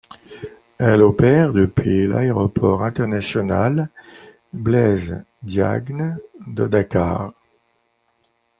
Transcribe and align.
Elle 0.79 1.03
opère 1.03 1.53
depuis 1.53 2.07
l'Aéroport 2.07 2.81
international 2.83 3.87
Blaise-Diagne 4.51 6.17
de 6.47 6.65
Dakar. 6.65 7.31